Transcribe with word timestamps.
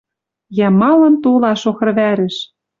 Йӓ, 0.57 0.67
малын 0.79 1.15
толаш 1.23 1.61
охыр 1.71 1.89
вӓрӹш?»— 1.97 2.35